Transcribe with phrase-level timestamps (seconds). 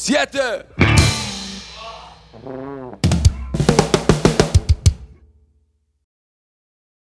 [0.00, 0.79] Seattle.